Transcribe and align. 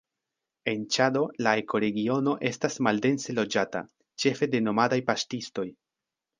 En 0.71 0.79
Ĉado 0.95 1.21
la 1.47 1.53
ekoregiono 1.63 2.33
estas 2.51 2.79
maldense 2.89 3.37
loĝata, 3.43 3.85
ĉefe 4.25 4.51
de 4.57 4.65
nomadaj 4.69 5.03
paŝtistoj. 5.13 5.71